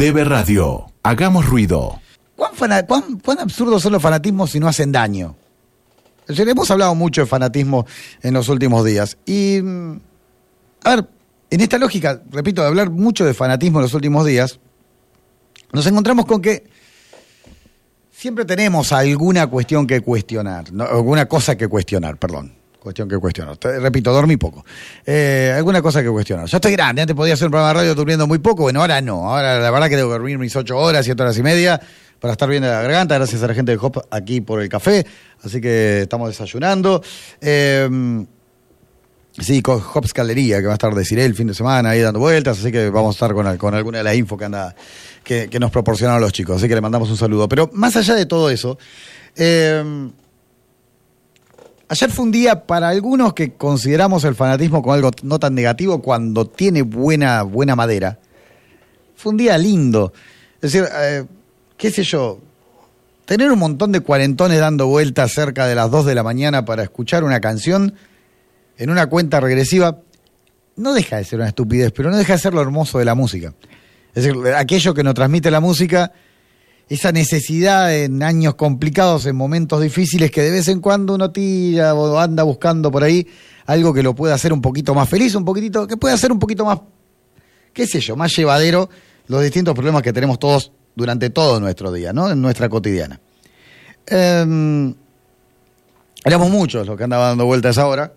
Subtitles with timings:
[0.00, 0.86] Debe Radio.
[1.02, 2.00] Hagamos ruido.
[2.34, 5.36] ¿Cuán, absurdos son los fanatismos si no hacen daño?
[6.26, 7.84] Hemos hablado mucho de fanatismo
[8.22, 9.18] en los últimos días.
[9.26, 10.00] Y, mm,
[10.84, 11.06] a ver,
[11.50, 14.58] en esta lógica, repito, de hablar mucho de fanatismo en los últimos días,
[15.70, 16.64] nos encontramos con que
[18.10, 22.54] siempre tenemos alguna cuestión que cuestionar, alguna cosa que cuestionar, perdón.
[22.80, 23.56] Cuestión que cuestionar.
[23.58, 24.64] Te- repito, dormí poco.
[25.04, 26.46] Eh, alguna cosa que cuestionar.
[26.46, 29.00] Yo estoy grande, antes podía hacer un programa de radio durmiendo muy poco, bueno, ahora
[29.00, 29.28] no.
[29.30, 31.80] Ahora la verdad que que dormir mis ocho horas, siete horas y media
[32.18, 34.68] para estar bien de la garganta, gracias a la gente de Hop aquí por el
[34.68, 35.06] café.
[35.42, 37.02] Así que estamos desayunando.
[37.40, 38.26] Eh,
[39.38, 42.00] Sí, con Hops Galería, que va a estar de Cirel el fin de semana ahí
[42.00, 44.74] dando vueltas, así que vamos a estar con, con alguna de la info que anda
[45.22, 47.48] que, nos proporcionaron los chicos, así que le mandamos un saludo.
[47.48, 48.76] Pero más allá de todo eso,
[49.36, 50.10] eh,
[51.90, 56.00] ayer fue un día para algunos que consideramos el fanatismo como algo no tan negativo
[56.00, 58.20] cuando tiene buena, buena madera.
[59.16, 60.12] Fue un día lindo.
[60.62, 61.24] Es decir, eh,
[61.76, 62.38] qué sé yo,
[63.24, 66.84] tener un montón de cuarentones dando vueltas cerca de las 2 de la mañana para
[66.84, 67.94] escuchar una canción
[68.78, 69.98] en una cuenta regresiva,
[70.76, 73.16] no deja de ser una estupidez, pero no deja de ser lo hermoso de la
[73.16, 73.52] música.
[74.14, 76.12] Es decir, aquello que nos transmite la música,
[76.90, 81.94] esa necesidad en años complicados, en momentos difíciles, que de vez en cuando uno tira
[81.94, 83.28] o anda buscando por ahí
[83.66, 86.40] algo que lo pueda hacer un poquito más feliz, un poquitito, que pueda hacer un
[86.40, 86.80] poquito más,
[87.72, 88.90] qué sé yo, más llevadero
[89.28, 92.28] los distintos problemas que tenemos todos durante todo nuestro día, ¿no?
[92.28, 93.20] En nuestra cotidiana.
[94.04, 94.92] Em,
[96.24, 98.12] éramos muchos los que andaban dando vueltas ahora.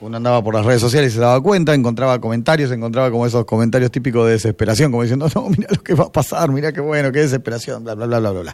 [0.00, 3.46] Uno andaba por las redes sociales y se daba cuenta, encontraba comentarios, encontraba como esos
[3.46, 6.80] comentarios típicos de desesperación, como diciendo, no, mira lo que va a pasar, mira qué
[6.80, 8.52] bueno, qué desesperación, bla, bla, bla, bla, bla.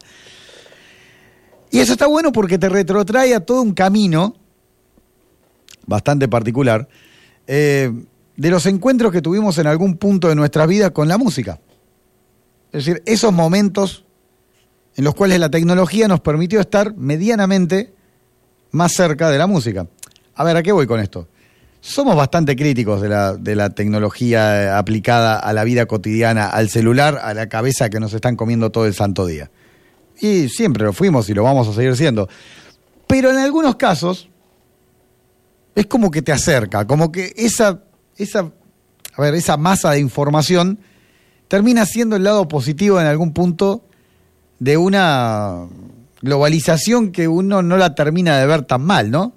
[1.70, 4.37] Y eso está bueno porque te retrotrae a todo un camino
[5.87, 6.89] bastante particular
[7.47, 7.91] eh,
[8.37, 11.61] de los encuentros que tuvimos en algún punto de nuestra vida con la música.
[12.73, 14.05] Es decir, esos momentos
[14.97, 17.93] en los cuales la tecnología nos permitió estar medianamente
[18.70, 19.87] más cerca de la música.
[20.35, 21.29] A ver, ¿a qué voy con esto?
[21.85, 26.70] Somos bastante críticos de la, de la tecnología eh, aplicada a la vida cotidiana, al
[26.70, 29.51] celular, a la cabeza que nos están comiendo todo el santo día.
[30.21, 32.29] Y siempre lo fuimos y lo vamos a seguir siendo.
[33.09, 34.29] Pero en algunos casos
[35.75, 37.83] es como que te acerca, como que esa,
[38.17, 38.53] esa,
[39.15, 40.79] a ver, esa masa de información
[41.48, 43.83] termina siendo el lado positivo en algún punto
[44.61, 45.67] de una
[46.21, 49.33] globalización que uno no la termina de ver tan mal, ¿no?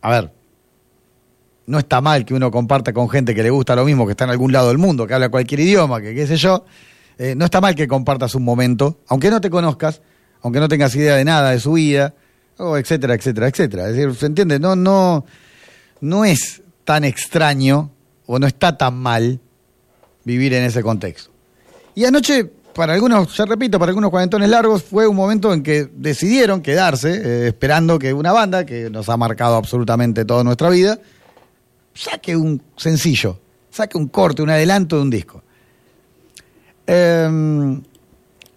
[0.00, 0.30] A ver,
[1.66, 4.24] no está mal que uno comparta con gente que le gusta lo mismo, que está
[4.24, 6.64] en algún lado del mundo, que habla cualquier idioma, que qué sé yo.
[7.18, 10.02] Eh, no está mal que compartas un momento, aunque no te conozcas,
[10.42, 12.14] aunque no tengas idea de nada de su vida,
[12.58, 13.88] o etcétera, etcétera, etcétera.
[13.88, 14.58] Es decir, ¿se entiende?
[14.58, 15.24] No, no,
[16.00, 17.90] no es tan extraño
[18.26, 19.40] o no está tan mal
[20.24, 21.30] vivir en ese contexto.
[21.94, 22.44] Y anoche,
[22.74, 27.12] para algunos, ya repito, para algunos cuarentones largos, fue un momento en que decidieron quedarse,
[27.14, 30.98] eh, esperando que una banda que nos ha marcado absolutamente toda nuestra vida,
[31.94, 33.38] saque un sencillo,
[33.70, 35.42] saque un corte, un adelanto de un disco.
[36.86, 37.80] Em,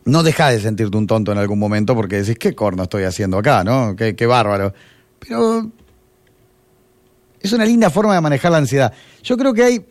[0.05, 3.37] no deja de sentirte un tonto en algún momento porque decís, ¿qué corno estoy haciendo
[3.37, 3.63] acá?
[3.63, 3.95] ¿no?
[3.95, 4.73] Qué, bárbaro.
[5.19, 5.69] Pero
[7.39, 8.93] es una linda forma de manejar la ansiedad.
[9.23, 9.85] Yo creo que hay,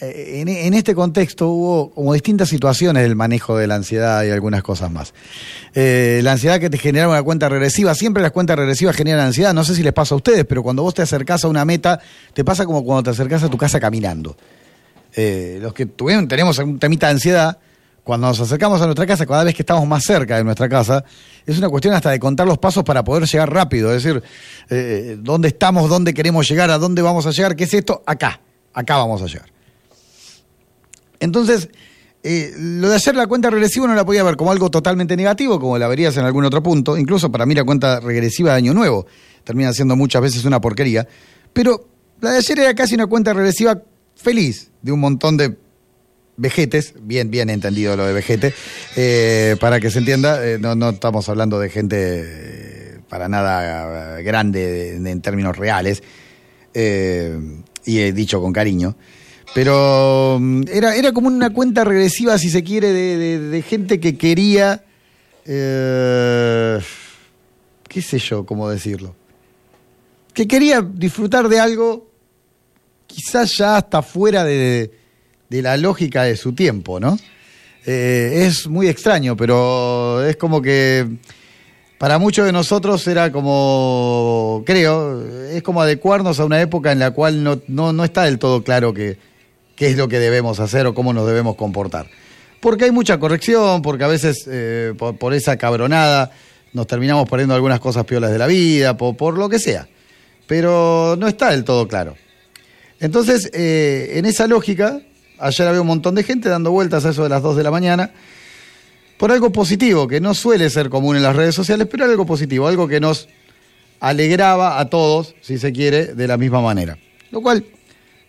[0.00, 4.62] en, en este contexto hubo como distintas situaciones del manejo de la ansiedad y algunas
[4.62, 5.14] cosas más.
[5.74, 9.54] Eh, la ansiedad que te genera una cuenta regresiva, siempre las cuentas regresivas generan ansiedad,
[9.54, 12.00] no sé si les pasa a ustedes, pero cuando vos te acercás a una meta,
[12.32, 14.36] te pasa como cuando te acercás a tu casa caminando.
[15.14, 17.58] Eh, los que tuvieron, tenemos un temita de ansiedad,
[18.02, 21.04] cuando nos acercamos a nuestra casa, cada vez que estamos más cerca de nuestra casa,
[21.46, 23.94] es una cuestión hasta de contar los pasos para poder llegar rápido.
[23.94, 24.22] Es decir,
[24.68, 28.40] eh, dónde estamos, dónde queremos llegar, a dónde vamos a llegar, qué es esto, acá,
[28.74, 29.53] acá vamos a llegar.
[31.24, 31.68] Entonces,
[32.22, 35.60] eh, lo de hacer la cuenta regresiva no la podía ver como algo totalmente negativo,
[35.60, 36.96] como la verías en algún otro punto.
[36.96, 39.06] Incluso para mí la cuenta regresiva de Año Nuevo
[39.44, 41.06] termina siendo muchas veces una porquería.
[41.52, 41.88] Pero
[42.20, 43.82] la de ayer era casi una cuenta regresiva
[44.14, 45.56] feliz de un montón de
[46.36, 48.54] vejetes, bien, bien entendido lo de vejete,
[48.96, 54.96] eh, para que se entienda, eh, no, no estamos hablando de gente para nada grande
[54.96, 56.02] en, términos reales,
[56.74, 58.96] y he dicho con cariño,
[59.54, 64.16] pero mm, era, era como una cuenta regresiva, si se quiere, de, de- gente que
[64.18, 64.84] quería,
[65.46, 66.78] eh,
[67.88, 69.14] qué sé yo, cómo decirlo,
[70.32, 72.10] que quería disfrutar de algo
[73.06, 74.90] quizás ya hasta fuera de,
[75.48, 77.16] de la lógica de su tiempo, ¿no?
[77.86, 81.06] Eh, es muy extraño, pero es como que
[81.98, 87.12] para muchos de nosotros era como, creo, es como adecuarnos a una época en la
[87.12, 89.16] cual no, no, no está del todo claro que-
[89.76, 92.06] qué es lo que debemos hacer o cómo nos debemos comportar.
[92.60, 96.30] porque hay mucha corrección, porque a veces eh, por, esa cabronada
[96.72, 99.86] nos terminamos perdiendo algunas cosas piolas de la vida, por, por lo que sea.
[100.46, 102.16] Pero no está del todo claro.
[103.00, 105.00] Entonces, eh, en esa lógica,
[105.38, 107.70] ayer había un montón de gente dando vueltas a eso de las 2 de la
[107.70, 108.12] mañana
[109.18, 112.66] por algo positivo, que no suele ser común en las redes sociales, pero algo positivo,
[112.66, 113.28] algo que nos
[114.00, 116.98] alegraba a todos, si se quiere, de la misma manera.
[117.30, 117.64] Lo cual,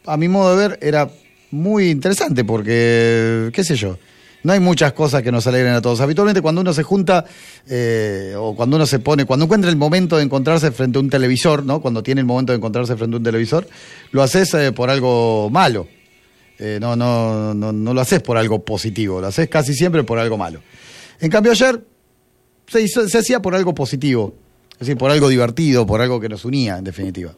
[0.05, 1.09] a mi modo de ver, era
[1.51, 3.97] muy interesante porque, qué sé yo,
[4.43, 6.01] no hay muchas cosas que nos alegren a todos.
[6.01, 7.25] Habitualmente cuando uno se junta
[7.67, 11.09] eh, o cuando uno se pone, cuando encuentra el momento de encontrarse frente a un
[11.09, 11.81] televisor, ¿no?
[11.81, 13.67] Cuando tiene el momento de encontrarse frente a un televisor,
[14.11, 15.87] lo haces eh, por algo malo.
[16.59, 20.19] Eh, no, no, no, no lo haces por algo positivo, lo haces casi siempre por
[20.19, 20.61] algo malo.
[21.19, 21.83] En cambio ayer
[22.67, 24.35] se, hizo- se hacía por algo positivo,
[24.73, 27.33] es decir, por algo divertido, por algo que nos unía, en definitiva.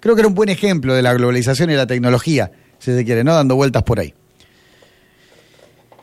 [0.00, 2.52] Creo que era un buen ejemplo de la globalización y la tecnología,
[2.84, 3.34] si se quiere, ¿no?
[3.34, 4.12] Dando vueltas por ahí.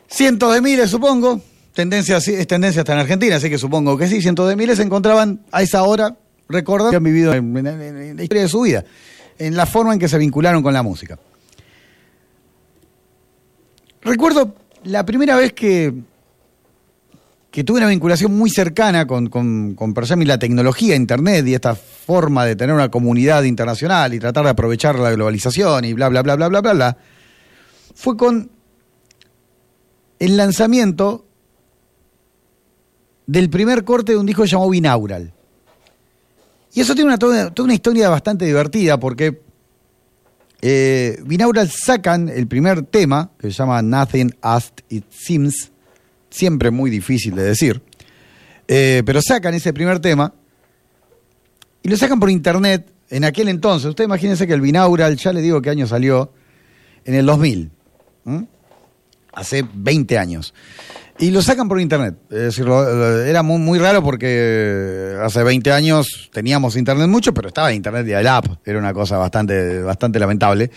[0.08, 1.40] Cientos de miles, supongo.
[1.72, 4.20] Tendencia, es tendencia hasta en Argentina, así que supongo que sí.
[4.20, 6.16] Cientos de miles se encontraban a esa hora
[6.48, 8.84] recordando que han vivido en la historia de su vida,
[9.38, 11.18] en la forma en que se vincularon con la música.
[14.02, 14.54] Recuerdo
[14.84, 15.94] la primera vez que,
[17.52, 21.74] que tuve una vinculación muy cercana con, con, con ejemplo, la tecnología, Internet y esta
[21.74, 26.22] forma de tener una comunidad internacional y tratar de aprovechar la globalización y bla, bla,
[26.22, 26.96] bla, bla, bla, bla, bla,
[27.94, 28.50] fue con
[30.18, 31.26] el lanzamiento
[33.26, 35.34] del primer corte de un disco llamado Binaural.
[36.72, 39.42] Y eso tiene una, toda una historia bastante divertida porque
[40.62, 45.71] eh, Binaural sacan el primer tema, que se llama Nothing As It Seems,
[46.32, 47.82] siempre muy difícil de decir,
[48.66, 50.32] eh, pero sacan ese primer tema
[51.82, 53.88] y lo sacan por internet en aquel entonces.
[53.88, 56.32] Ustedes imagínense que el Binaural, ya le digo qué año salió,
[57.04, 57.70] en el 2000,
[58.26, 58.46] ¿m?
[59.32, 60.54] hace 20 años.
[61.18, 62.16] Y lo sacan por internet.
[62.30, 67.72] Es decir, era muy, muy raro porque hace 20 años teníamos internet mucho, pero estaba
[67.72, 68.46] internet de app.
[68.64, 70.70] Era una cosa bastante, bastante lamentable.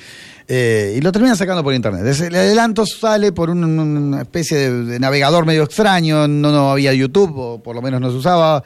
[0.47, 2.05] Eh, y lo terminan sacando por internet.
[2.21, 6.27] El adelanto sale por un- una especie de, navegador medio extraño.
[6.27, 8.63] No, no había YouTube, o por lo menos no se usaba.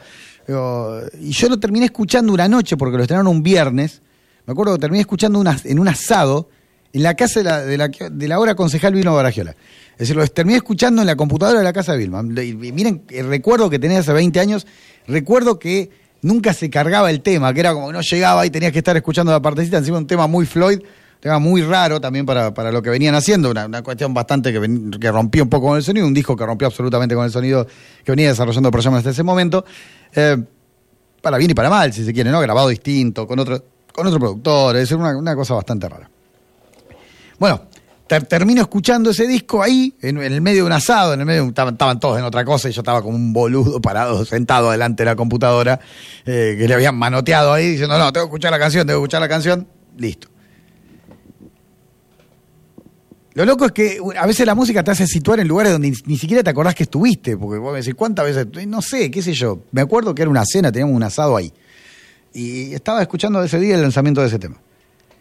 [1.21, 4.01] Y yo lo terminé escuchando una noche porque lo estrenaron un viernes.
[4.45, 6.49] Me acuerdo que terminé escuchando una- en un asado
[6.93, 9.51] en la casa de la, de la, de la hora concejal Vilma Baragiola.
[9.93, 12.21] Es decir, lo terminé escuchando en la computadora de la casa de Vilma.
[12.41, 14.65] Y miren, el recuerdo que tenía hace 20 años,
[15.07, 15.89] recuerdo que
[16.21, 18.95] nunca se cargaba el tema, que era como que no llegaba y tenías que estar
[18.95, 22.71] escuchando la partecita, encima un tema muy Floyd, un tema muy raro también para, para
[22.71, 25.83] lo que venían haciendo, una, cuestión bastante que, ven- que rompía un poco con el
[25.83, 27.67] sonido, un disco que rompió absolutamente con el sonido
[28.05, 29.65] que venía desarrollando el programa hasta ese momento.
[30.15, 30.37] Eh,
[31.21, 32.39] para bien y para mal, si se quiere, ¿no?
[32.39, 33.61] Grabado distinto, con otro,
[33.93, 36.09] con otro productor, es decir, una, una cosa bastante rara.
[37.39, 37.61] Bueno,
[38.07, 41.45] ter- termino escuchando ese disco ahí, en, el medio de un asado, en el medio,
[41.45, 45.03] estaban, estaban todos en otra cosa y yo estaba como un boludo parado, sentado delante
[45.03, 45.79] de la computadora,
[46.25, 49.03] eh, que le habían manoteado ahí, diciendo, no, tengo que escuchar la canción, tengo que
[49.03, 50.27] escuchar la canción, listo.
[53.35, 55.95] Lo loco es que a veces la música te hace situar en lugares donde ni,
[56.07, 58.67] ni siquiera te acordás que estuviste, porque vos me decís, ¿cuántas veces?
[58.67, 59.61] No sé, qué sé yo.
[59.71, 61.53] Me acuerdo que era una cena, teníamos un asado ahí.
[62.33, 64.57] Y estaba escuchando ese día el lanzamiento de ese tema.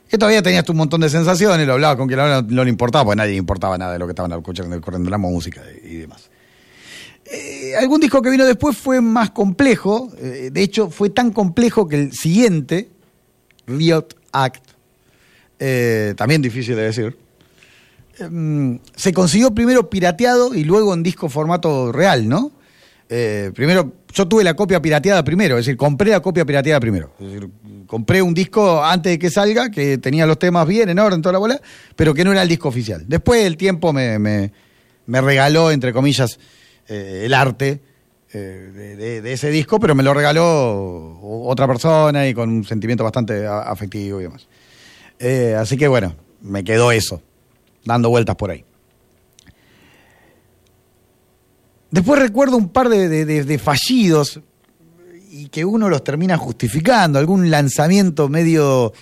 [0.08, 3.04] Que todavía tenías un montón de sensaciones, lo hablaba con quien no, no le importaba,
[3.04, 6.30] porque nadie le importaba nada de lo que estaban escuchando, corriendo la música y demás.
[7.30, 11.86] Eh, algún disco que vino después fue más complejo, eh, de hecho fue tan complejo
[11.86, 12.88] que el siguiente,
[13.66, 14.64] Riot Act,
[15.58, 17.18] eh, también difícil de decir,
[18.18, 22.50] eh, se consiguió primero pirateado y luego en disco formato real, ¿no?
[23.10, 27.12] Eh, primero, yo tuve la copia pirateada primero, es decir, compré la copia pirateada primero.
[27.18, 27.48] Es decir,
[27.86, 31.32] compré un disco antes de que salga, que tenía los temas bien, en orden, toda
[31.32, 31.60] la bola,
[31.96, 33.04] pero que no era el disco oficial.
[33.06, 34.52] Después el tiempo me, me-
[35.06, 36.38] regaló, entre comillas,
[36.86, 37.80] eh, el arte
[38.32, 43.46] eh, de, ese disco, pero me lo regaló otra persona y con un sentimiento bastante
[43.46, 44.46] afectivo y demás.
[45.58, 47.22] Así que bueno, me quedó eso,
[47.84, 48.64] dando vueltas por ahí.
[51.90, 54.40] Después recuerdo un par de, de- de- fallidos
[55.30, 58.92] y que uno los termina justificando, algún lanzamiento medio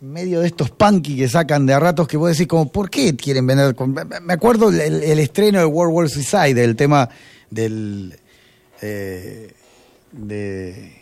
[0.00, 3.16] medio de estos punky que sacan de a ratos que vos decís como, ¿por qué
[3.16, 3.74] quieren vender?
[3.74, 7.08] con-?" Me acuerdo el, el estreno de World War Suicide, del tema
[7.50, 8.14] del
[8.82, 9.50] eh,
[10.12, 10.92] de,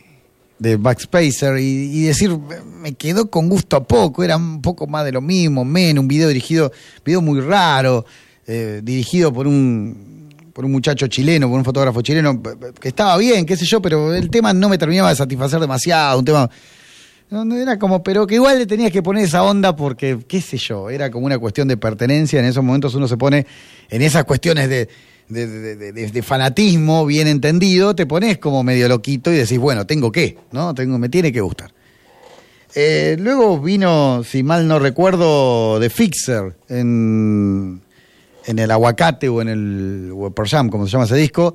[0.59, 2.39] de Backspacer y, decir,
[2.81, 6.09] me quedó con gusto a poco, era un poco más de lo mismo, menos, un
[6.09, 6.71] video dirigido,
[7.05, 8.05] video muy raro,
[8.47, 10.12] eh, dirigido por un
[10.53, 12.41] por un muchacho chileno, por un fotógrafo chileno,
[12.81, 16.19] que estaba bien, qué sé yo, pero el tema no me terminaba de satisfacer demasiado,
[16.19, 16.51] un tema
[17.31, 20.91] Era como, pero que igual le tenías que poner esa onda porque, qué sé yo,
[20.91, 22.39] era como una cuestión de pertenencia.
[22.39, 23.47] En esos momentos uno se pone
[23.89, 24.89] en esas cuestiones de-
[25.31, 30.75] de fanatismo bien entendido, te pones como medio loquito y decís, bueno, tengo que, ¿no?
[30.75, 31.71] Tengo, me tiene que gustar.
[32.75, 37.81] Eh, luego vino, si mal no recuerdo, The Fixer en,
[38.47, 41.55] en el Aguacate o en el Pearl Jam, como se llama ese disco,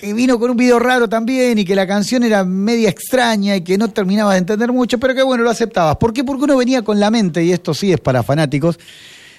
[0.00, 3.62] que vino con un video raro también y que la canción era media extraña y
[3.62, 5.96] que no terminaba de entender mucho, pero que bueno, lo aceptabas.
[5.96, 6.22] ¿Por qué?
[6.24, 8.78] Porque uno venía con la mente, y esto sí es para fanáticos,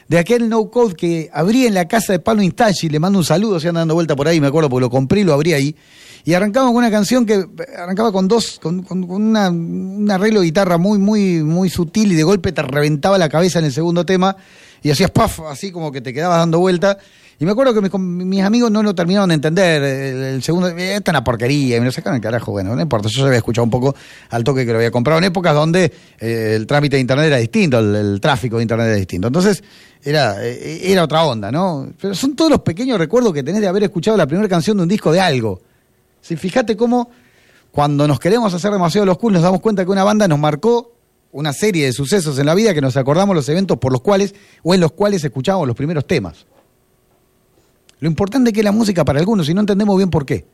[0.08, 3.26] de aquel no code que abrí en la casa de Pablo Instachi, le mando un
[3.26, 5.54] saludo, se anda dando vuelta por ahí, me acuerdo porque lo compré y lo abrí
[5.54, 5.76] ahí.
[6.26, 7.46] Y arrancaba con una canción que
[7.78, 12.12] arrancaba con dos, con, con- con una- un arreglo de guitarra muy, muy, muy sutil
[12.12, 14.36] y de golpe te reventaba la cabeza en el segundo tema
[14.82, 16.98] y hacías puff, así como que te quedabas dando vuelta.
[17.42, 19.82] Y me acuerdo que mis, amigos no lo terminaron de entender.
[19.82, 22.52] El, el segundo, eh, esta es una porquería, y me lo sacaron al carajo.
[22.52, 23.96] Bueno, no importa, yo ya había escuchado un poco
[24.30, 27.38] al toque que lo había comprado en épocas donde eh, el trámite de internet era
[27.38, 29.28] distinto, el, el tráfico de internet era distinto.
[29.28, 29.64] Entonces,
[30.04, 31.90] era, eh, era otra onda, ¿no?
[32.00, 34.84] Pero son todos los pequeños recuerdos que tenés de haber escuchado la primera canción de
[34.84, 35.62] un disco de algo.
[36.22, 37.10] Si fíjate cómo
[37.72, 40.94] cuando nos queremos hacer demasiado los cool nos damos cuenta que una banda nos marcó
[41.32, 44.34] una serie de sucesos en la vida que nos acordamos los eventos por los cuales
[44.64, 46.46] o en los cuales escuchábamos los primeros temas.
[48.00, 50.46] Lo importante es que es la música para algunos y no entendemos bien por qué.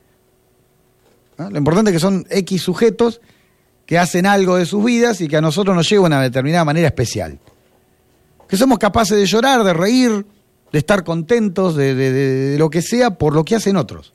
[1.38, 3.22] Lo importante es que son X sujetos
[3.86, 6.66] que hacen algo de sus vidas y que a nosotros nos llega de una determinada
[6.66, 7.40] manera especial.
[8.48, 10.26] Que somos capaces de llorar, de reír,
[10.72, 14.14] de estar contentos, de- de- de lo que sea por lo que hacen otros.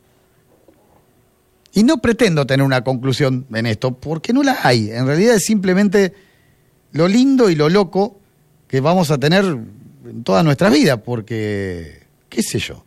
[1.72, 4.90] Y no pretendo tener una conclusión en esto, porque no la hay.
[4.90, 6.12] En realidad es simplemente
[6.92, 8.18] lo lindo y lo loco
[8.66, 12.84] que vamos a tener en toda nuestra vida, porque, qué sé yo.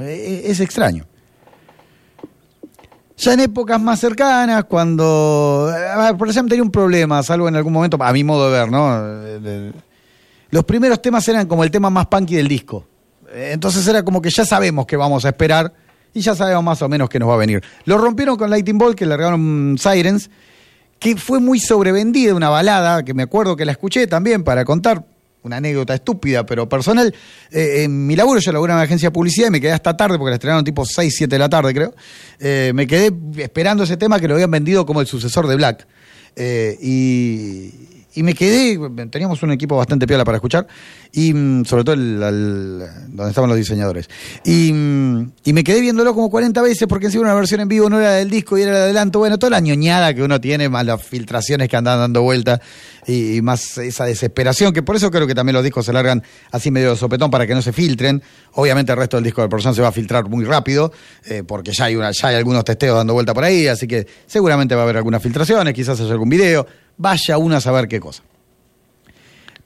[0.00, 1.06] E- e- Es extraño.
[3.16, 5.72] Ya en épocas más cercanas, cuando.
[6.18, 9.72] Por ejemplo, tenía un problema, salvo en algún momento, a mi modo de ver, ¿no?
[10.50, 12.86] Los primeros temas eran como el tema más punky del disco.
[13.32, 15.72] Entonces era como que ya sabemos que vamos a esperar
[16.12, 17.62] y ya sabemos más o menos que nos va a venir.
[17.84, 20.28] Lo rompieron con Lightning Ball, que le regalaron Sirens,
[21.04, 25.04] que fue muy sobrevendida, una balada, que me acuerdo que la escuché también para contar
[25.42, 27.14] una anécdota estúpida, pero personal.
[27.50, 29.94] Eh, en mi laburo yo laburo en una agencia de publicidad y me quedé hasta
[29.94, 31.94] tarde, porque la estrenaron tipo 6, 7 de la tarde, creo.
[32.40, 35.86] Eh, me quedé esperando ese tema que lo habían vendido como el sucesor de Black.
[36.36, 37.83] Eh, y,
[38.14, 38.78] y me quedé,
[39.10, 40.66] teníamos un equipo bastante piola para escuchar,
[41.12, 42.78] y mm, sobre todo el, al-
[43.08, 44.08] donde estaban los diseñadores.
[44.44, 47.88] Y, mm, y me quedé viéndolo como 40 veces porque encima una versión en vivo
[47.90, 49.18] no era del disco y era el adelanto.
[49.18, 52.60] Bueno, toda la ñoñada que uno tiene, más las filtraciones que andan dando vuelta
[53.06, 56.22] y, y más esa desesperación, que por eso creo que también los discos se largan
[56.52, 58.22] así medio de sopetón para que no se filtren.
[58.52, 60.92] Obviamente el resto del disco de persona se va a filtrar muy rápido,
[61.26, 64.06] eh, porque ya hay, una, ya hay algunos testeos dando vuelta por ahí, así que
[64.26, 68.00] seguramente va a haber algunas filtraciones, quizás haya algún video, vaya uno a saber qué
[68.00, 68.22] cosa.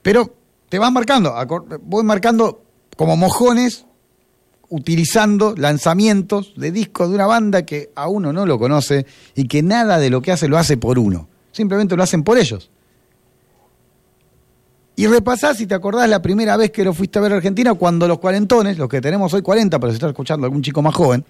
[0.01, 0.33] Pero
[0.69, 1.35] te vas marcando,
[1.81, 2.63] voy marcando
[2.95, 3.85] como mojones,
[4.69, 9.05] utilizando lanzamientos de discos de una banda que a uno no lo conoce
[9.35, 11.27] y que nada de lo que hace lo hace por uno.
[11.51, 12.69] Simplemente lo hacen por ellos.
[14.95, 17.73] Y repasás si te acordás la primera vez que lo fuiste a ver a Argentina,
[17.73, 20.93] cuando los cuarentones, los que tenemos hoy 40, pero si está escuchando algún chico más
[20.93, 21.23] joven,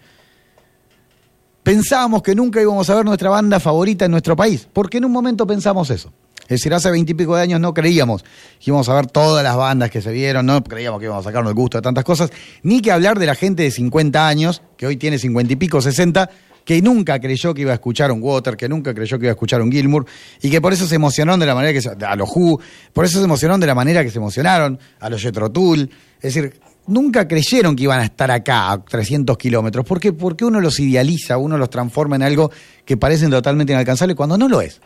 [1.69, 5.11] pensábamos que nunca íbamos a ver nuestra banda favorita en nuestro país, porque en un
[5.11, 6.11] momento pensamos eso.
[6.41, 9.91] Es decir, hace veintipico de años no creíamos que íbamos a ver todas las bandas
[9.91, 12.31] que se vieron, no creíamos que íbamos a sacarnos el gusto de tantas cosas,
[12.63, 15.79] ni que hablar de la gente de 50 años, que hoy tiene 50 y pico,
[15.79, 16.27] 60,
[16.65, 19.33] que nunca creyó que iba a escuchar un Water, que nunca creyó que iba a
[19.33, 20.07] escuchar un Gilmour,
[20.41, 22.59] y que por eso se emocionaron de la manera que se, a los Who,
[22.93, 26.33] por eso se emocionaron de la manera que se emocionaron, a los Jethro Tull, es
[26.33, 30.13] decir, nunca creyeron que iban a estar acá a 300 kilómetros, ¿por qué?
[30.13, 32.51] Porque uno los idealiza, uno los transforma en algo
[32.85, 34.81] que parecen totalmente inalcanzable cuando no lo es.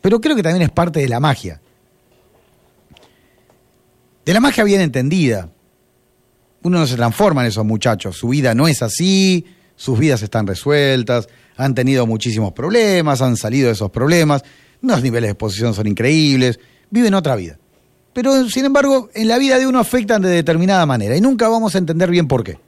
[0.00, 1.60] Pero creo que también es parte de la magia.
[4.24, 5.48] De la magia bien entendida.
[6.62, 8.16] Uno no se transforma en esos muchachos.
[8.16, 13.66] Su vida no es así, sus vidas están resueltas, han tenido muchísimos problemas, han salido
[13.66, 14.42] de esos problemas,
[14.80, 17.58] los niveles de exposición son increíbles, viven otra vida.
[18.12, 21.74] Pero, sin embargo, en la vida de uno afectan de determinada manera y nunca vamos
[21.74, 22.58] a entender bien por qué.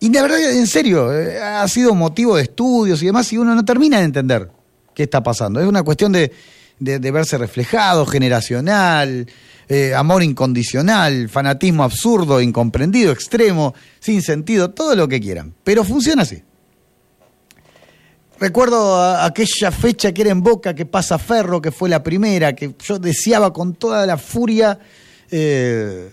[0.00, 3.54] Y de verdad, en serio, eh, ha sido motivo de estudios y demás, y uno
[3.54, 4.50] no termina de entender
[4.94, 5.60] qué está pasando.
[5.60, 6.30] Es una cuestión de
[6.80, 9.26] verse reflejado, generacional,
[9.72, 15.54] eh, amor incondicional, fanatismo absurdo, incomprendido, extremo, sin sentido, todo lo que quieran.
[15.62, 16.42] Pero funciona así.
[18.40, 22.74] Recuerdo aquella fecha que era en Boca, que pasa Ferro, que fue la primera, que
[22.82, 24.78] yo deseaba con toda la furia
[25.30, 26.10] eh,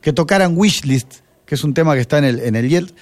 [0.00, 2.94] que tocaran Wishlist, que es un tema que está en el, en el.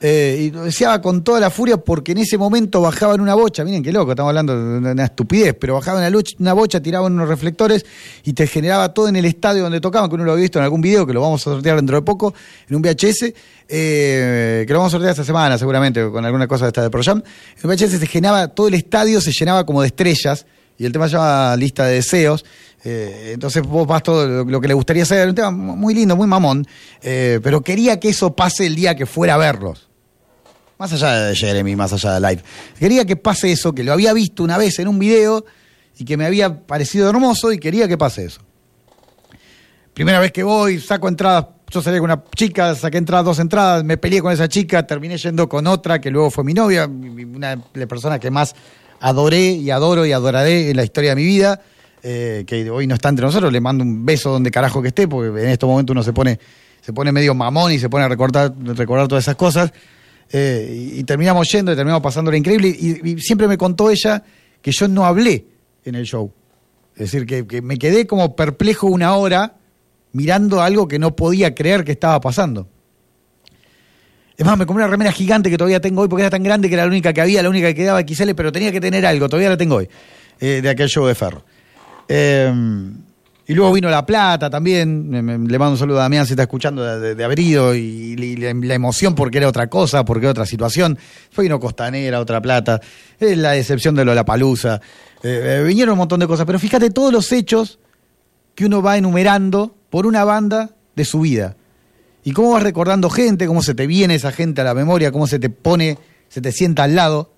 [0.00, 3.64] Eh, y lo deseaba con toda la furia porque en ese momento bajaban una bocha,
[3.64, 7.12] miren qué loco, estamos hablando de una estupidez, pero bajaban una, lucha- una bocha, tiraban
[7.14, 7.84] unos reflectores
[8.22, 10.64] y te generaba todo en el estadio donde tocaban, que uno lo había visto en
[10.66, 12.32] algún video, que lo vamos a sortear dentro de poco,
[12.68, 13.34] en un VHS,
[13.68, 16.90] eh, que lo vamos a sortear esta semana seguramente, con alguna cosa de esta de
[16.90, 17.18] ProJam.
[17.60, 20.46] En un VHS se generaba, todo el estadio se llenaba como de estrellas,
[20.78, 21.16] y el tema se
[21.56, 22.44] lista de deseos.
[22.84, 26.28] eh, entonces vos vas todo lo, que le gustaría hacer, un tema muy lindo, muy
[26.28, 26.64] mamón,
[27.02, 29.87] pero quería que eso pase el día que fuera a verlos.
[30.78, 32.42] Más allá de Jeremy, más allá de Live.
[32.78, 35.44] Quería que pase eso, que lo había visto una vez en un video
[35.98, 38.40] y que me había parecido hermoso y quería que pase eso.
[39.92, 41.46] Primera vez que voy, saco entradas.
[41.70, 45.18] Yo salí con una chica, saqué entradas, dos entradas, me peleé con esa chica, terminé
[45.18, 48.54] yendo con otra que luego fue mi novia, una de las personas que más
[49.00, 51.60] adoré y adoro y adoraré en la historia de mi vida,
[52.04, 55.08] eh, que hoy no está entre nosotros, le mando un beso donde carajo que esté,
[55.08, 56.38] porque en estos momentos uno se pone,
[56.80, 59.72] se pone medio mamón y se pone a recordar, recordar todas esas cosas.
[60.30, 62.68] Eh, y, terminamos yendo y terminamos pasándola increíble.
[62.68, 64.22] Y, siempre me contó ella
[64.60, 65.46] que yo no hablé
[65.84, 66.32] en el show.
[66.94, 69.54] Es decir, que, que me quedé como perplejo una hora
[70.12, 72.68] mirando algo que no podía creer que estaba pasando.
[74.36, 76.68] Es más, me compré una remera gigante que todavía tengo hoy porque era tan grande
[76.68, 79.04] que era la única que había, la única que quedaba XL, pero tenía que tener
[79.04, 79.88] algo, todavía la tengo hoy,
[80.38, 81.44] eh, de aquel show de Ferro.
[82.08, 82.52] Eh,
[83.48, 85.10] y luego vino La Plata también,
[85.48, 88.14] le mando un saludo a Damián si está escuchando de, de- de haber ido, y,
[88.36, 90.98] la emoción porque era otra cosa, porque era otra situación.
[91.30, 92.80] Fue vino Costanera, otra Plata,
[93.18, 94.80] eh, la decepción de Lollapalooza,
[95.22, 97.78] eh, eh, vinieron un montón de cosas, pero fíjate todos los hechos
[98.54, 101.56] que uno va enumerando por una banda de su vida.
[102.24, 105.26] Y cómo vas recordando gente, cómo se te viene esa gente a la memoria, cómo
[105.26, 105.96] se te pone,
[106.28, 107.32] se te sienta al lado.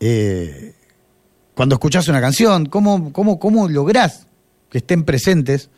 [0.00, 0.72] Eh,
[1.56, 4.26] cuando escuchás una canción, cómo, cómo, cómo lográs
[4.70, 5.70] que estén presentes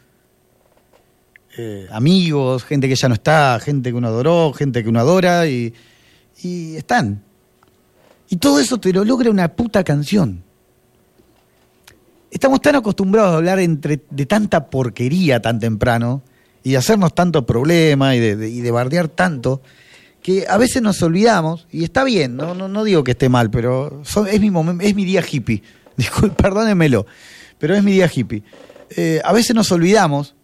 [1.57, 5.47] eh, amigos, gente que ya no está, gente que uno adoró, gente que uno adora
[5.47, 5.73] y,
[6.43, 7.23] y están.
[8.29, 10.43] Y todo eso te lo logra una puta canción.
[12.31, 16.23] Estamos tan acostumbrados a hablar entre, de tanta porquería tan temprano
[16.63, 19.63] y de hacernos tanto problema y de, de- y de bardear tanto
[20.29, 23.51] que a veces nos olvidamos, y está bien, no, no, no digo que esté mal,
[23.51, 25.63] pero es, mi es mi día hippie.
[26.37, 27.07] Perdónenmelo,
[27.57, 28.43] pero es mi día hippie.
[28.91, 30.35] Eh, a veces nos olvidamos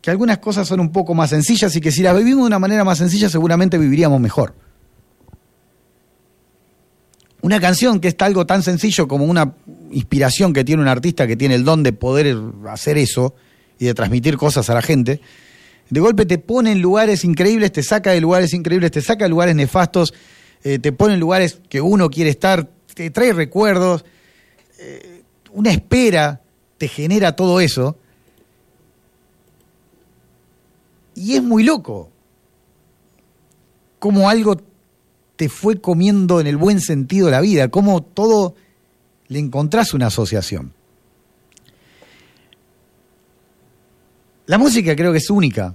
[0.00, 2.58] que algunas cosas son un poco más sencillas y que si las vivimos de una
[2.58, 4.54] manera más sencilla seguramente viviríamos mejor.
[7.42, 9.52] Una canción que está algo tan sencillo como una
[9.90, 12.34] inspiración que tiene un artista que tiene el don de poder
[12.70, 13.34] hacer eso
[13.78, 15.20] y de transmitir cosas a la gente,
[15.90, 19.30] de golpe te pone en lugares increíbles, te saca de lugares increíbles, te saca de
[19.30, 20.14] lugares nefastos,
[20.62, 24.04] eh, te pone en lugares que uno quiere estar, te trae recuerdos,
[24.78, 25.22] eh,
[25.52, 26.40] una espera
[26.78, 27.96] te genera todo eso.
[31.14, 32.08] Y es muy loco
[33.98, 34.62] cómo algo
[35.36, 38.54] te fue comiendo en el buen sentido la vida, cómo todo
[39.26, 40.72] le encontrás una asociación.
[44.46, 45.74] La música creo que es única.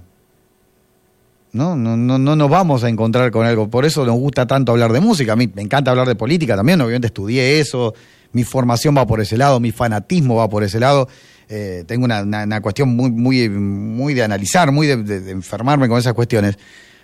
[1.52, 1.74] ¿no?
[1.74, 3.68] No, no, no nos vamos a encontrar con algo.
[3.70, 5.32] Por eso nos gusta tanto hablar de música.
[5.32, 6.80] A mí me encanta hablar de política también.
[6.80, 7.94] Obviamente estudié eso.
[8.32, 11.08] Mi formación va por ese lado, mi fanatismo va por ese lado.
[11.48, 16.12] Eh, tengo una, una- cuestión muy, muy, muy de analizar, muy de enfermarme con esas
[16.12, 16.58] cuestiones.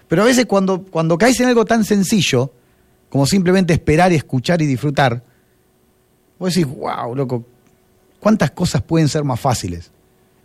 [0.09, 2.53] Pero a veces cuando, cuando caes en algo tan sencillo,
[3.09, 5.23] como simplemente esperar, escuchar y disfrutar,
[6.39, 7.47] vos decís, wow, loco,
[8.21, 9.91] ¿cuántas cosas pueden ser más fáciles?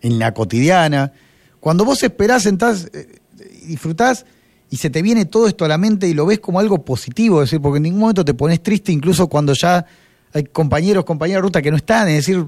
[0.01, 1.12] En la cotidiana.
[1.60, 3.19] Cuando vos esperás, sentás eh,
[3.63, 4.25] y disfrutás
[4.69, 7.41] y se te viene todo esto a la mente y lo ves como algo positivo,
[7.41, 9.86] es decir, porque en ningún momento te pones triste, incluso cuando ya
[10.33, 12.45] hay compañeros, compañeras de ruta que no están, es decir,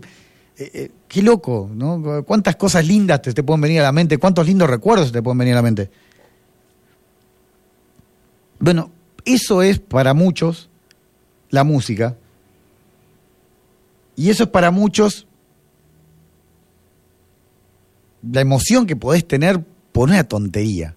[0.57, 2.23] eh, eh, qué loco, ¿no?
[2.25, 5.37] Cuántas cosas lindas te, te pueden venir a la mente, cuántos lindos recuerdos te pueden
[5.37, 5.89] venir a la mente.
[8.59, 8.91] Bueno,
[9.23, 10.69] eso es para muchos
[11.49, 12.17] la música.
[14.15, 15.27] Y eso es para muchos
[18.21, 20.95] la emoción que podés tener por una tontería.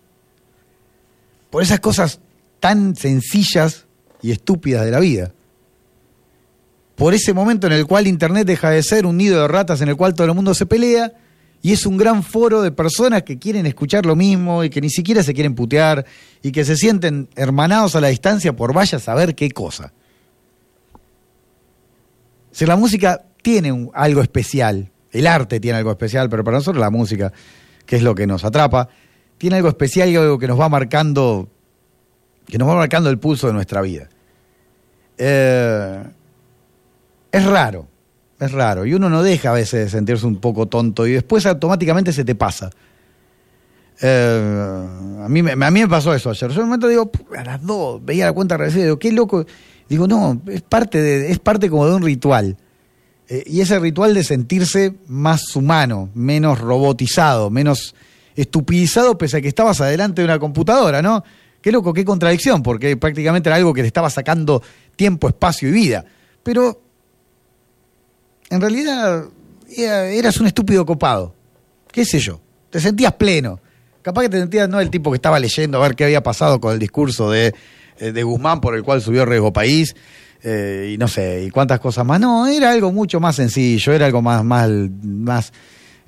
[1.50, 2.20] Por esas cosas
[2.60, 3.86] tan sencillas
[4.22, 5.32] y estúpidas de la vida.
[6.94, 9.88] Por ese momento en el cual Internet deja de ser un nido de ratas en
[9.88, 11.12] el cual todo el mundo se pelea
[11.60, 14.90] y es un gran foro de personas que quieren escuchar lo mismo y que ni
[14.90, 16.06] siquiera se quieren putear
[16.42, 19.92] y que se sienten hermanados a la distancia por vaya a saber qué cosa.
[22.52, 26.90] Si la música tiene algo especial, el arte tiene algo especial, pero para nosotros la
[26.90, 27.32] música,
[27.86, 28.88] que es lo que nos atrapa,
[29.38, 31.48] tiene algo especial y algo que nos va marcando,
[32.46, 34.08] que nos va marcando el pulso de nuestra vida.
[35.18, 36.02] Eh,
[37.30, 37.86] es raro,
[38.40, 38.86] es raro.
[38.86, 42.24] Y uno no deja a veces de sentirse un poco tonto y después automáticamente se
[42.24, 42.70] te pasa.
[44.00, 44.86] Eh,
[45.22, 46.50] a, mí, me- pasó eso ayer.
[46.50, 49.12] Yo en un momento digo, "Pu- a las dos, veía la cuenta regresiva, digo, qué
[49.12, 49.44] loco.
[49.88, 52.56] Digo, no, es parte, de, es parte como de un ritual.
[53.28, 57.94] Eh, y ese ritual de sentirse más humano, menos robotizado, menos
[58.36, 61.22] estupidizado, pese a que estabas adelante de una computadora, ¿no?
[61.60, 64.62] Qué loco, qué contradicción, porque prácticamente era algo que te estaba sacando
[64.96, 66.04] tiempo, espacio y vida.
[66.42, 66.80] Pero
[68.50, 69.24] en realidad
[69.76, 71.34] era- eras un estúpido copado.
[71.90, 72.40] ¿Qué sé yo?
[72.70, 73.60] Te sentías pleno.
[74.02, 76.60] Capaz que te sentías, no el tipo que estaba leyendo a ver qué había pasado
[76.60, 77.54] con el discurso de,
[77.98, 79.94] eh, de Guzmán por el cual subió Riesgo País,
[80.42, 82.20] eh, y no sé, y cuántas cosas más.
[82.20, 84.68] No, era algo mucho más sencillo, era algo más, más,
[85.02, 85.52] más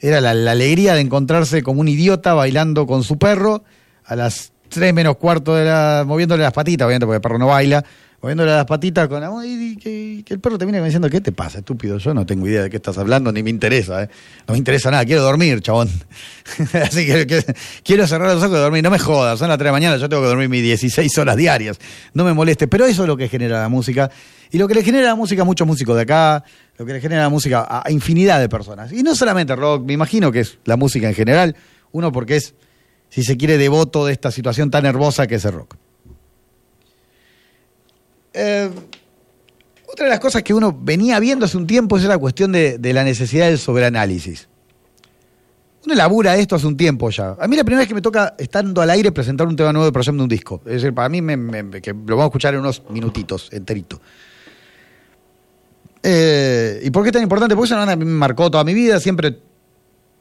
[0.01, 3.65] era la, alegría de encontrarse como un idiota bailando con su perro
[4.05, 7.47] a las tres menos cuarto de la, moviéndole las patitas, obviamente porque el perro no
[7.47, 7.85] baila,
[8.25, 11.59] moviéndole las patitas con amor, y, que, el perro te viene diciendo, ¿qué te pasa,
[11.59, 11.99] estúpido?
[11.99, 14.09] Yo no tengo idea de qué estás hablando, ni me interesa, ¿eh?
[14.49, 15.91] No me interesa nada, quiero dormir, chabón.
[16.73, 17.45] Así que,
[17.83, 19.97] quiero cerrar los ojos y dormir, no me jodas, son las 3 de la mañana,
[19.99, 21.79] yo tengo que dormir mis 16 horas diarias,
[22.15, 24.11] no me moleste, pero eso es lo que genera la música,
[24.51, 26.45] y lo que le genera la música a muchos músicos de acá,
[26.79, 29.93] lo que le genera la música a infinidad de personas, y no solamente rock, me
[29.93, 31.57] imagino que es la música en general,
[31.93, 32.55] uno porque es,
[33.11, 35.77] si se quiere, devoto de esta situación tan hermosa que es el rock.
[38.35, 38.71] Eh,
[39.87, 42.79] otra de las cosas que uno venía viendo hace un tiempo es la cuestión de,
[42.93, 44.49] la necesidad del sobreanálisis.
[45.87, 47.37] Uno labura esto hace un tiempo ya.
[47.39, 49.85] A mí la primera vez que me toca, estando al aire, presentar un tema nuevo
[49.87, 50.63] de Proyecto de un disco.
[50.67, 54.01] Es decir, para mí, me- que lo vamos a escuchar en unos minutitos, enterito.
[56.03, 57.55] Eh, ¿Y por qué es tan importante?
[57.55, 59.39] Porque esa banda me marcó toda mi vida, siempre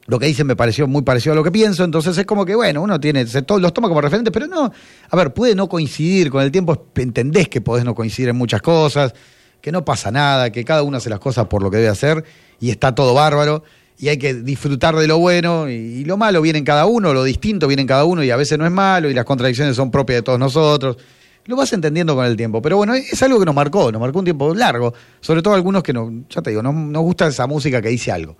[0.06, 2.54] lo que dicen me pareció muy parecido a lo que pienso, entonces es como que,
[2.54, 4.70] bueno, uno tiene, se to- los toma como referentes, pero no,
[5.10, 8.60] a ver, puede no coincidir con el tiempo, entendés que podés no coincidir en muchas
[8.60, 9.14] cosas,
[9.60, 12.22] que no pasa nada, que cada uno hace las cosas por lo que debe hacer
[12.60, 13.64] y está todo bárbaro
[13.98, 17.24] y hay que disfrutar de lo bueno y, lo malo viene en cada uno, lo
[17.24, 19.90] distinto viene en cada uno y a veces no es malo y las contradicciones son
[19.90, 20.98] propias de todos nosotros.
[21.46, 24.18] Lo vas entendiendo con el tiempo, pero bueno, es algo que nos marcó, nos marcó
[24.18, 27.46] un tiempo largo, sobre todo algunos que no, ya te digo, no nos gusta esa
[27.46, 28.36] música que dice algo.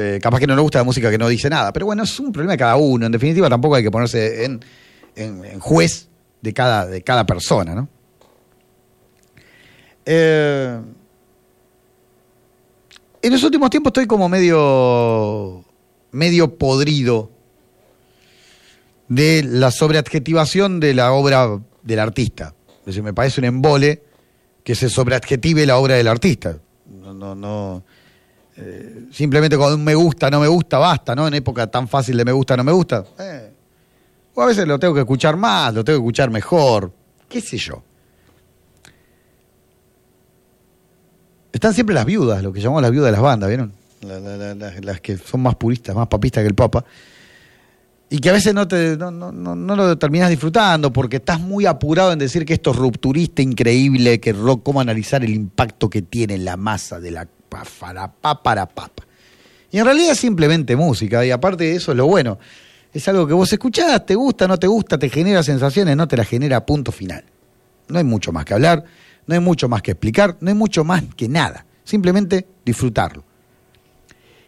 [0.00, 2.20] Eh, capaz que no nos gusta la música que no dice nada, pero bueno, es
[2.20, 3.06] un problema de cada uno.
[3.06, 4.60] En definitiva, tampoco hay que ponerse en,
[5.58, 6.08] juez
[6.40, 7.88] de cada, de cada persona, ¿no?
[10.06, 10.78] Eh,
[13.22, 15.64] en los últimos tiempos estoy como medio,
[16.12, 17.32] medio podrido
[19.08, 22.54] de la sobreadjetivación de la obra del artista.
[22.80, 24.04] Es decir, me parece un embole
[24.62, 26.56] que se sobreadjetive la obra del artista.
[26.86, 27.82] No, no, no
[29.10, 31.26] simplemente con un me gusta, no me gusta, basta, ¿no?
[31.28, 33.04] En época tan fácil de me gusta, no me gusta.
[33.18, 33.50] Eh,
[34.34, 36.92] o a veces lo tengo que escuchar más, lo tengo que escuchar mejor,
[37.28, 37.82] qué sé yo.
[41.52, 43.72] Están siempre las viudas, lo que llamamos las viudas de las bandas, ¿vieron?
[44.02, 46.84] La- la- la- la- las que son más puristas, más papistas que el Papa.
[48.10, 51.66] Y que a veces no, te, no, no, no, lo terminas disfrutando porque estás muy
[51.66, 56.00] apurado en decir que esto es rupturista, increíble, que rock, cómo analizar el impacto que
[56.02, 59.04] tiene en la masa de la para para papa.
[59.70, 62.38] Y en realidad es simplemente música, y aparte de eso es lo bueno.
[62.92, 66.16] Es algo que vos escuchás, te gusta, no te gusta, te genera sensaciones, no te
[66.16, 67.24] las genera punto final.
[67.88, 68.84] No hay mucho más que hablar,
[69.26, 71.66] no hay mucho más que explicar, no hay mucho más que nada.
[71.84, 73.24] Simplemente disfrutarlo.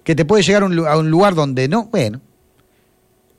[0.04, 2.22] Que te puede llegar a un lugar donde no, bueno,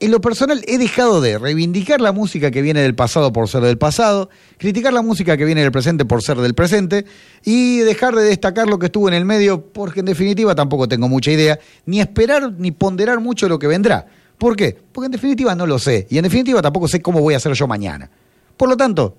[0.01, 3.61] en lo personal he dejado de reivindicar la música que viene del pasado por ser
[3.61, 7.05] del pasado, criticar la música que viene del presente por ser del presente
[7.45, 11.07] y dejar de destacar lo que estuvo en el medio porque en definitiva tampoco tengo
[11.07, 14.07] mucha idea, ni esperar ni ponderar mucho lo que vendrá.
[14.39, 14.75] ¿Por qué?
[14.91, 17.53] Porque en definitiva no lo sé y en definitiva tampoco sé cómo voy a hacer
[17.53, 18.09] yo mañana.
[18.57, 19.15] Por lo tanto,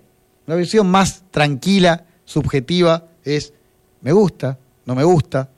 [0.46, 3.52] la visión más tranquila, subjetiva, es
[4.00, 5.48] me gusta, no me gusta,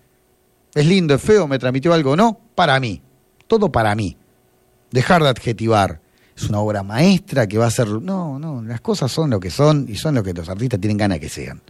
[0.74, 3.00] es lindo, es feo, me transmitió algo o no, para mí,
[3.46, 4.18] todo para mí
[4.94, 6.00] dejar de adjetivar.
[6.36, 7.88] Es una obra maestra que va a ser.
[7.88, 10.96] No, no, las cosas son lo que son y son lo que los artistas tienen
[10.96, 11.60] ganas que sean.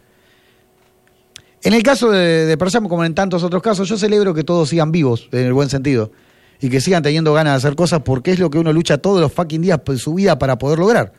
[1.62, 4.92] En el caso de, de como en tantos otros casos, yo celebro que todos sigan
[4.92, 6.12] vivos, en el buen sentido,
[6.60, 9.22] y que sigan teniendo ganas de hacer cosas porque es lo que uno lucha todos
[9.22, 11.14] los fucking días de su vida para poder lograr.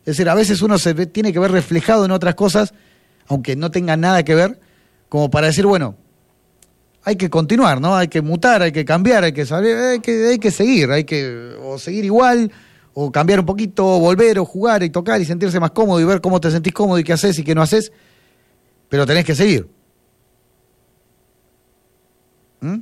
[0.00, 2.74] Es decir, a veces uno se tiene que ver reflejado en otras cosas,
[3.26, 4.60] aunque no tengan nada que ver,
[5.08, 5.96] como para decir, bueno,
[7.08, 7.96] hay que continuar, ¿no?
[7.96, 10.00] Hay que mutar, hay que cambiar, hay que saber, hay
[10.38, 12.52] que, seguir, hay que o seguir igual,
[12.92, 16.04] o cambiar un poquito, o volver, o jugar y tocar y sentirse más cómodo y
[16.04, 17.92] ver cómo te sentís cómodo y qué haces y qué no haces,
[18.90, 19.68] pero tenés que seguir.
[22.60, 22.76] ¿Mm?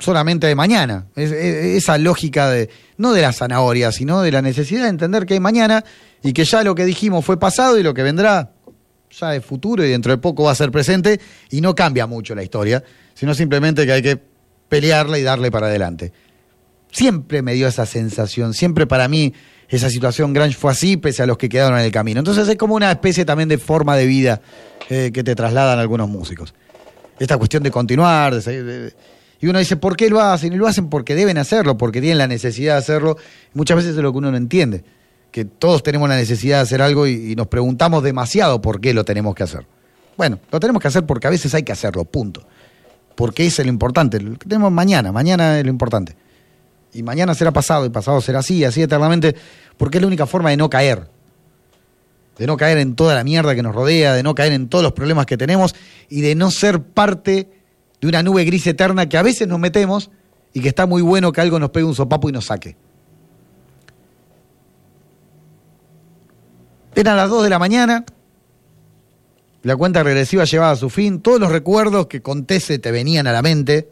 [0.00, 1.06] Solamente de mañana.
[1.14, 5.26] Es- es- esa lógica de, no de la zanahoria, sino de la necesidad de entender
[5.26, 5.84] que hay mañana
[6.24, 8.50] y que ya lo que dijimos fue pasado y lo que vendrá
[9.10, 12.34] ya es futuro y dentro de poco va a ser presente y no cambia mucho
[12.34, 12.82] la historia,
[13.14, 14.20] sino simplemente que hay que
[14.68, 16.12] pelearla y darle para adelante.
[16.90, 19.34] siempre me dio esa sensación, siempre para mí
[19.68, 22.20] esa situación grunge fue así, pese a los que quedaron en el camino.
[22.20, 24.40] Entonces es como una especie también de forma de vida
[24.88, 26.54] eh, que te trasladan algunos músicos.
[27.18, 28.94] Esta cuestión de continuar, de seguir,
[29.40, 30.52] y uno dice, ¿por qué lo hacen?
[30.52, 33.16] Y lo hacen porque deben hacerlo, porque tienen la necesidad de hacerlo.
[33.52, 34.84] Muchas veces es lo que uno no entiende,
[35.36, 39.04] que todos tenemos la necesidad de hacer algo y, nos preguntamos demasiado por qué lo
[39.04, 39.66] tenemos que hacer.
[40.16, 42.42] Bueno, lo tenemos que hacer porque a veces hay que hacerlo, punto.
[43.14, 44.18] Porque es lo importante.
[44.18, 46.16] Lo que tenemos mañana, mañana es lo importante.
[46.94, 49.36] Y mañana será pasado, y pasado será así, así eternamente,
[49.76, 51.06] porque es la única forma de no caer.
[52.38, 54.82] De no caer en toda la mierda que nos rodea, de no caer en todos
[54.82, 55.74] los problemas que tenemos
[56.08, 57.50] y de no ser parte
[58.00, 60.10] de una nube gris eterna que a veces nos metemos
[60.54, 62.78] y que está muy bueno que algo nos pegue un sopapo y nos saque.
[66.96, 68.06] Eran las 2 de la mañana,
[69.62, 73.26] la cuenta regresiva llevaba a su fin, todos los recuerdos que conté se te venían
[73.26, 73.90] a la mente.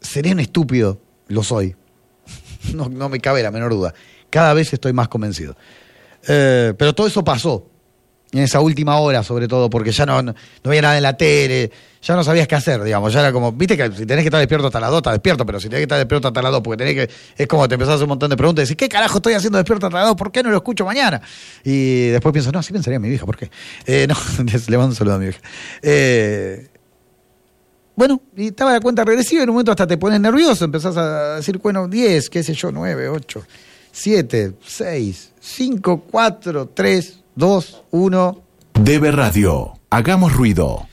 [0.00, 0.98] Seré un estúpido,
[1.28, 1.76] lo soy.
[2.74, 3.94] No, no me cabe la menor duda.
[4.28, 5.56] Cada vez estoy más convencido.
[6.28, 7.69] Eh, pero todo eso pasó.
[8.32, 11.72] En esa última hora, sobre todo, porque ya no, no, había nada en la tele,
[12.00, 13.12] ya no sabías qué hacer, digamos.
[13.12, 15.44] Ya era como, viste que si tenés que estar despierto hasta las 2, estás despierto,
[15.44, 17.12] pero si tenés que estar despierto hasta las 2, porque tenés que.
[17.36, 19.34] Es como te empezás a hacer un montón de preguntas y decís, ¿qué carajo estoy
[19.34, 20.16] haciendo despierto hasta las 2?
[20.16, 21.20] ¿Por qué no lo escucho mañana?
[21.64, 23.50] Y después pienso, no, así pensaría mi vieja, ¿por qué?
[23.84, 24.14] Eh, no,
[24.68, 25.40] le mando un saludo a mi vieja.
[25.82, 26.68] Eh,
[27.96, 31.36] bueno, y estaba la cuenta regresiva en un momento hasta te pones nervioso, empezás a
[31.36, 33.42] decir, bueno, 10, qué sé yo, 9, 8,
[33.92, 38.42] 7, 6, 5, 4, 3, 2, 1.
[38.74, 39.74] DB Radio.
[39.88, 40.89] Hagamos ruido.